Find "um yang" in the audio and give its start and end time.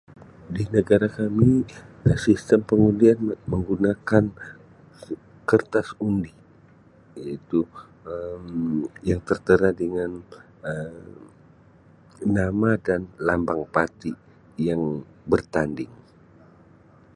8.13-9.21